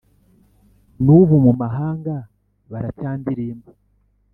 N'ubu 1.03 1.35
mu 1.45 1.51
mahanga 1.61 2.15
baracyandilimba, 2.71 3.71